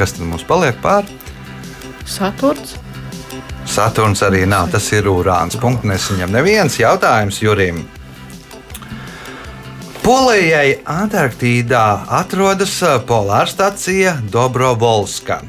[0.00, 1.12] Kas tad mums paliek pāri?
[2.08, 2.78] Saturns.
[3.68, 4.70] Saturns arī nav.
[4.72, 5.58] Tas ir Urāns.
[5.60, 7.82] Punkts nesaņem neviens jautājums Jurim.
[10.00, 11.84] Polijai Antarktīdā
[12.16, 15.42] atrodas polārstacija Dobrovolska,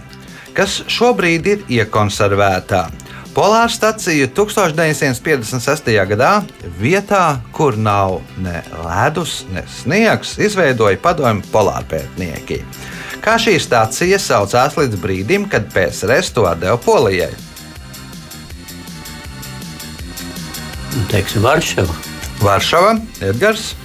[0.53, 2.83] kas šobrīd ir iekonservētā.
[3.31, 5.87] Polārstacija 1956.
[6.11, 6.33] gadā
[6.81, 12.59] vietā, kur nav ne ledus, ne sniegs, izveidoja padomju polārpētnieki.
[13.21, 17.29] Kā šī stācija saucās līdz brīdim, kad PSRS to deva Polijai?
[20.95, 21.93] Nu, Teiksim, Varšava.
[22.41, 23.75] Varšava, Edgars,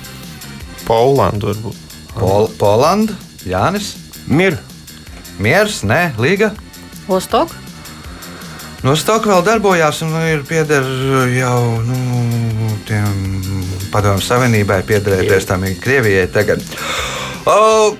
[0.87, 1.83] Polanda varbūt.
[2.17, 3.13] Pol Polanda,
[3.45, 3.93] Jānis,
[4.27, 4.57] Mir.
[5.37, 6.55] Miers, Nē, Līga.
[7.05, 7.53] Vostok.
[8.87, 10.85] No Stoka vēl darbojās un ir pieder
[11.35, 13.45] jau nu, tiem
[13.93, 16.65] padomu savienībai, piederēties tam Krievijai tagad.
[17.45, 17.97] O,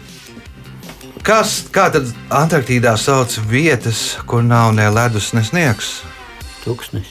[1.27, 6.01] kas, kā tad Antarktīdā sauc vietas, kur nav ne ledus, ne sniegs?
[6.63, 7.11] Tuksnis.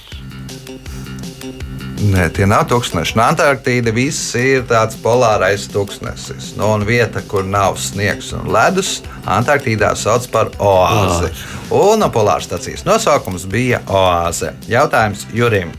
[2.06, 3.16] Nē, tie nav tūkstoši.
[3.18, 6.54] No Antarktīda viss ir tāds polārais tūkstnesis.
[6.60, 11.32] No un vieta, kur nav sniegs un ledus, Antarktīdā sauc par oāzi.
[11.74, 14.54] Un no polāras stācijas nosaukums bija oāze.
[14.70, 15.74] Jautājums Jurim.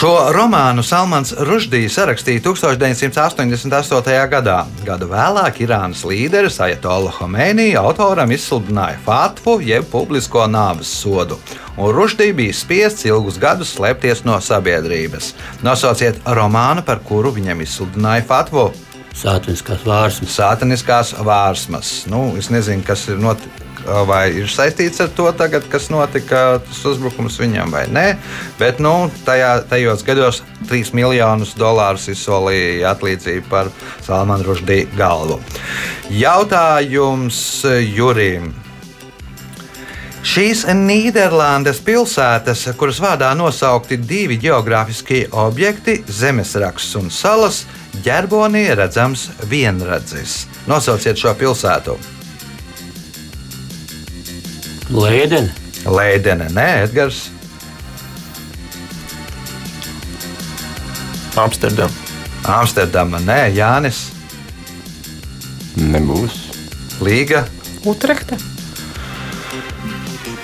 [0.00, 4.14] Šo romānu Salmans Ruždijs rakstīja 1988.
[4.32, 4.54] gadā.
[4.86, 11.36] Gadu vēlāk Irānas līderis Ajatola Homēnī autoram izsludināja fatvu jeb publisko nāves sodu,
[11.76, 15.34] un Ruždī bija spiests ilgus gadus slēpties no sabiedrības.
[15.60, 18.70] Nosauciet romānu, par kuru viņam izsludināja fatvu.
[19.12, 20.32] Sātiniskās vārsmas.
[20.32, 21.98] Sātaniskās vārsmas.
[22.08, 23.59] Nu, es nezinu, kas ir noticis.
[24.06, 28.06] Vai ir saistīts ar to, tagad, kas notika, tas uzbrukums viņam vai nē.
[28.60, 33.72] Bet nu, tajā, tajos gados 3 miljonus dolārus izsolīja atlīdzību par
[34.06, 35.40] Salmanu Ruždī galvu.
[36.12, 37.40] Jautājums
[37.96, 38.52] Jurim.
[40.20, 47.64] Šīs Nīderlandes pilsētas, kuras vārdā nosaukti divi geogrāfiskie objekti, zemesraksts un salas,
[48.04, 50.44] ģerbonī redzams vienradzis.
[50.68, 51.96] Nosauciet šo pilsētu.
[54.90, 55.52] Lēdene.
[55.86, 57.28] Lēdene, nē, Edgars.
[61.38, 61.94] Amsterdam.
[62.42, 64.08] Amsterdama, nē, Jānis.
[65.78, 66.40] Nebūs.
[67.06, 67.44] Līga.
[67.86, 68.36] Utrehta.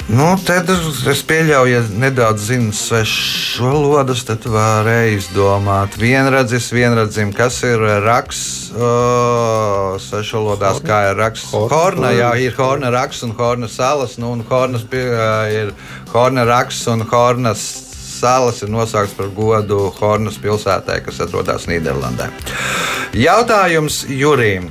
[0.07, 0.69] Nu, tad
[1.11, 5.97] es pieļauju, ja nedaudz zinu svešas valodas, tad varēja izdomāt.
[5.99, 8.71] Vienradzis, vienradzim, kas ir raksts.
[8.77, 11.51] Oh, Svešu valodās, kā ir raksts.
[11.51, 11.73] Horna.
[11.75, 14.15] Horna, jā, ir Horna raksts un Horna salas.
[14.23, 15.11] Nu, un Hornas pie-
[15.59, 15.75] ir
[16.15, 17.67] Horna raksts un Hornas
[18.17, 22.31] salas ir nosaukts par godu Hornas pilsētai, kas atrodas Nīderlandē.
[23.13, 24.71] Jautājums Jurim.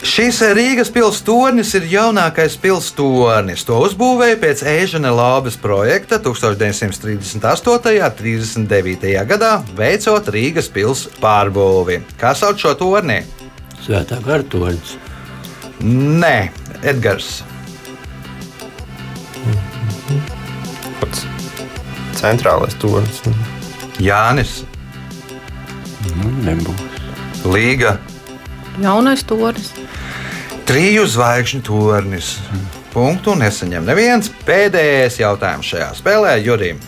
[0.00, 3.66] Šis Rīgas pilsētas ir jaunākais pilsētas.
[3.68, 7.36] To uzbūvēja pēc Ēžana Lābes projekta 1938.
[7.36, 9.12] un 39.
[9.28, 12.00] gadā, veicot Rīgas pilsētas pārbūvi.
[12.20, 13.20] Kā sauc šo torni?
[13.84, 14.96] Svētā gartoņas.
[15.84, 16.48] Nē,
[16.80, 17.42] Edgars.
[21.00, 21.26] Pats
[22.20, 23.20] centrālais tornis.
[24.00, 24.62] Jānis,
[26.16, 26.86] Nu, nebūs.
[27.44, 27.98] Līga,
[28.80, 29.72] Jaunais tornis.
[30.66, 32.36] Triju zvaigžņu tornis.
[32.90, 34.30] Punktu nesaņem neviens.
[34.46, 36.80] Pēdējais jautājums šajā spēlē Jurim.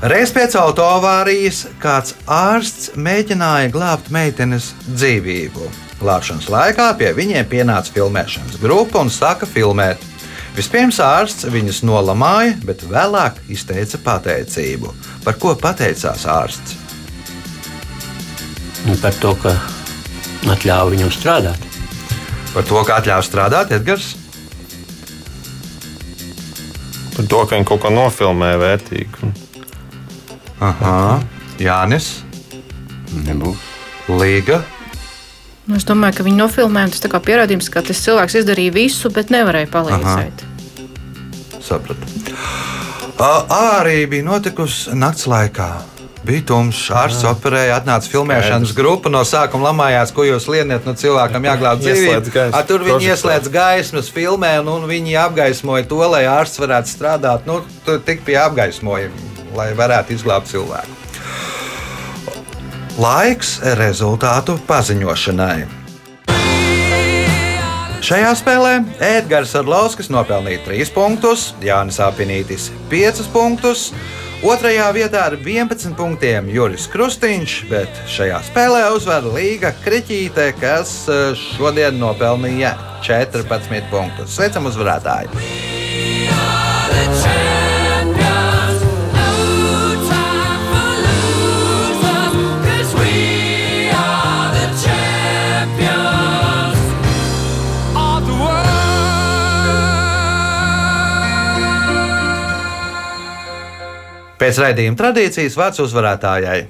[0.00, 5.66] Reiz pēc autoavārijas kāds ārsts mēģināja glābt meitenes dzīvību.
[6.00, 10.00] Glābšanas laikā pie viņiem pienāca filmēšanas grupa un sāka filmēt.
[10.56, 14.94] Vispirms ārsts viņus nolamāja, bet vēlāk izteica pateicību.
[15.26, 16.78] Par ko pateicās ārsts?
[18.88, 19.52] Un par to, ka
[20.48, 21.68] atļāva viņam strādāt.
[22.54, 24.14] Par to, kā atļāva strādāt Edgars.
[27.16, 29.30] Par to, ka viņi kaut ko nofilmēja vērtīgu.
[30.64, 31.20] Aha,
[31.60, 32.20] Jānis,
[33.26, 33.58] Nebūs.
[34.10, 34.60] Līga.
[35.68, 39.10] Nu, es domāju, ka viņi nofilmēja un tas kā pierādījums, ka tas cilvēks izdarīja visu,
[39.14, 40.44] bet nevarēja palīdzēt.
[41.62, 42.34] Sapratu.
[43.20, 43.30] Ā,
[43.78, 45.68] Arī bija notikusi nakts laikā.
[46.20, 49.08] Bija tumšs, ārsts operēja, atnāca filmēšanas grupa.
[49.12, 52.34] No sākuma lamājās, ko jūs lieniet, no cilvēkam jāglābj dzīvību.
[52.52, 57.48] Ā, Tur viņi ieslēdz gaismas, filmē, un, un viņi apgaismoja to, lai ārsts varētu strādāt.
[57.48, 60.98] Nu, tur tik pie apgaismojuma, lai varētu izglābt cilvēku.
[63.00, 65.80] Laiks rezultātu paziņošanai.
[68.04, 68.72] Šajā spēlē
[69.04, 73.90] Edgars Arlovskis nopelnīja 3 punktus, Jānis Apinītis 5 punktus.
[74.40, 81.36] Otrajā vietā ar 11 punktiem Juris Krustīņš, bet šajā spēlē uzvar Līga Kriķīte, kas eh,
[81.36, 82.72] šodien nopelnīja
[83.04, 84.32] 14 punktus.
[84.38, 85.28] Sveicam uzvarētāju!
[104.40, 106.60] Pēc raidījuma tradīcijas vārds uzvarētājai.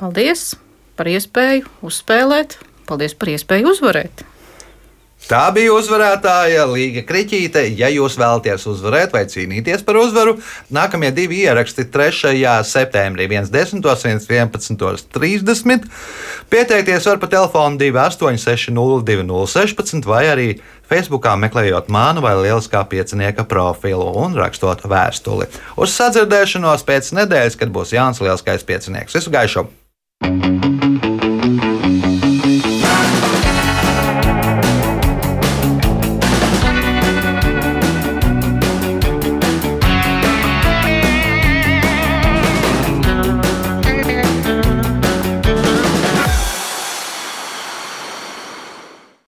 [0.00, 0.54] Paldies
[0.96, 2.56] par iespēju uzspēlēt.
[2.88, 4.24] Paldies par iespēju uzvarēt.
[5.24, 7.62] Tā bija uzvarētāja Līga Kriķīte.
[7.78, 10.32] Ja jūs vēlaties uzvarēt vai cīnīties par uzvaru,
[10.74, 12.42] nākamie divi ieraksti 3.
[12.68, 13.80] septembrī, 1.10.
[13.80, 15.88] un 11.30.
[16.52, 20.48] Pieteikties var pa telefonu 28602016 vai arī
[20.90, 25.46] Facebookā meklējot mānu vai lieliskā piecinieka profilu un rakstot vēstuli.
[25.80, 29.16] Uz sadzirdēšanos pēc nedēļas, kad būs Jānis Lielskais piecinieks.
[29.16, 29.62] Visu gaišu!